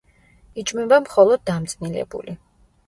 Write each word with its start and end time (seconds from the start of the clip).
იჭმება 0.61 0.99
მხოლოდ 1.05 1.47
დამწნილებული. 1.51 2.39